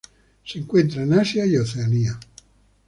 Se 0.43 0.57
encuentra 0.57 1.03
en 1.03 1.13
Asia 1.13 1.45
y 1.45 1.57
Oceanía. 1.57 2.19